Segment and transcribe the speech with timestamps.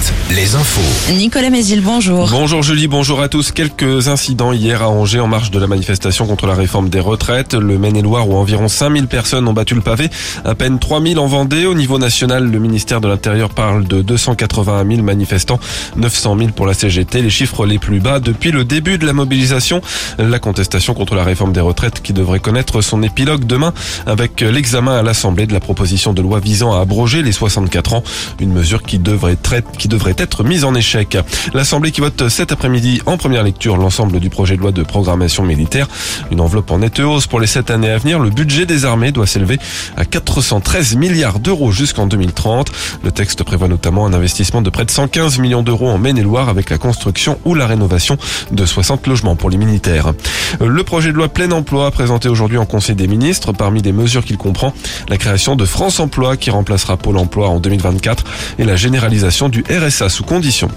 [0.00, 1.12] 7, les infos.
[1.14, 2.28] Nicolas Mézil, bonjour.
[2.30, 3.52] Bonjour Julie, bonjour à tous.
[3.52, 7.54] Quelques incidents hier à Angers en marge de la manifestation contre la réforme des retraites.
[7.54, 10.10] Le Maine-et-Loire où environ 5000 personnes ont battu le pavé.
[10.44, 11.66] À peine 3000 en Vendée.
[11.66, 15.58] Au niveau national, le ministère de l'Intérieur parle de 281 000 manifestants,
[15.96, 17.22] 900 000 pour la CGT.
[17.22, 19.80] Les chiffres les plus bas depuis le début de la mobilisation.
[20.18, 23.72] La contestation contre la réforme des retraites qui devrait connaître son épilogue demain
[24.06, 28.04] avec l'examen à l'Assemblée de la proposition de loi visant à abroger les 64 ans.
[28.40, 29.36] Une mesure qui devrait,
[29.78, 31.16] qui devrait être mise en échec.
[31.54, 35.44] L'Assemblée qui vote cet après-midi en première lecture l'ensemble du projet de loi de programmation
[35.44, 35.88] militaire.
[36.30, 38.18] Une enveloppe en nette hausse pour les sept années à venir.
[38.18, 39.58] Le budget des armées doit s'élever
[39.96, 42.70] à 413 milliards d'euros jusqu'en 2030.
[43.02, 46.70] Le texte prévoit notamment un investissement de près de 115 millions d'euros en Maine-et-Loire avec
[46.70, 48.16] la construction ou la rénovation
[48.50, 50.12] de 60 logements pour les militaires.
[50.60, 53.52] Le projet de loi plein emploi présenté aujourd'hui en Conseil des ministres.
[53.52, 54.74] Parmi les mesures qu'il comprend,
[55.08, 58.24] la création de France Emploi qui remplacera Pôle emploi en 2024
[58.58, 60.68] et la généralisation du RSA sous condition.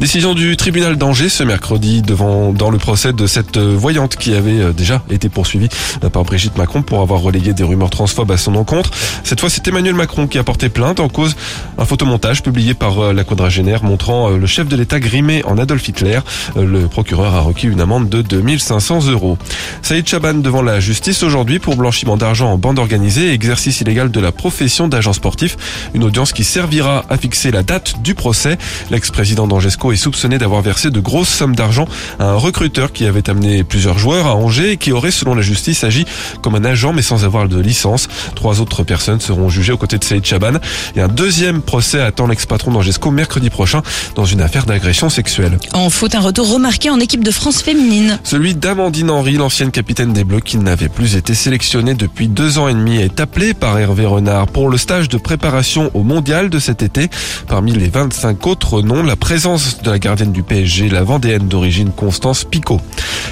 [0.00, 4.32] Décision du tribunal d'Angers ce mercredi devant dans le procès de cette euh, voyante qui
[4.32, 5.68] avait euh, déjà été poursuivie
[6.04, 8.92] euh, par Brigitte Macron pour avoir relayé des rumeurs transphobes à son encontre.
[9.24, 11.34] Cette fois, c'est Emmanuel Macron qui a porté plainte en cause
[11.78, 16.20] un photomontage publié par la quadragénaire montrant le chef de l'État grimé en Adolf Hitler.
[16.56, 19.36] Le procureur a requis une amende de 2500 euros.
[19.82, 24.10] Saïd Chaban devant la justice aujourd'hui pour blanchiment d'argent en bande organisée et exercice illégal
[24.10, 25.56] de la profession d'agent sportif.
[25.94, 28.58] Une audience qui servira à fixer la date du procès.
[28.90, 31.86] L'ex-président d'Angesco est soupçonné d'avoir versé de grosses sommes d'argent
[32.18, 35.42] à un recruteur qui avait amené plusieurs joueurs à Angers et qui aurait, selon la
[35.42, 36.04] justice, agi
[36.42, 38.08] comme un agent mais sans avoir de licence.
[38.34, 40.58] Trois autres personnes seront jugées aux côtés de Saïd Chaban.
[40.96, 43.82] Et un deuxième procès attend l'ex-patron d'Angesco mercredi prochain
[44.14, 45.58] dans une affaire d'agression sexuelle.
[45.72, 48.18] En foot, un retour remarqué en équipe de France féminine.
[48.24, 52.68] Celui d'Amandine Henry, l'ancienne capitaine des Bleus qui n'avait plus été sélectionnée depuis deux ans
[52.68, 56.58] et demi, est appelée par Hervé Renard pour le stage de préparation au mondial de
[56.58, 57.08] cet été.
[57.46, 61.90] Parmi les 25 autres noms, la présence de la gardienne du PSG, la Vendéenne d'origine
[61.90, 62.80] Constance Picot.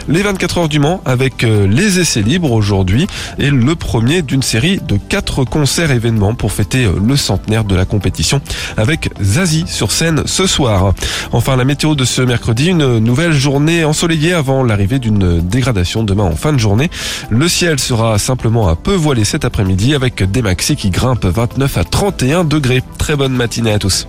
[0.08, 3.06] Les 24 heures du Mans avec euh, les essais libres aujourd'hui
[3.38, 7.74] et le premier d'une série de quatre concerts événements pour fêter euh, le centenaire de
[7.74, 8.40] la compétition
[8.76, 10.94] avec Zazie sur scène ce soir.
[11.32, 16.24] Enfin, la météo de ce mercredi, une nouvelle journée ensoleillée avant l'arrivée d'une dégradation demain
[16.24, 16.90] en fin de journée.
[17.30, 21.78] Le ciel sera simplement un peu voilé cet après-midi avec des maxis qui grimpent 29
[21.78, 22.82] à 31 degrés.
[22.98, 24.06] Très bonne matinée à tous.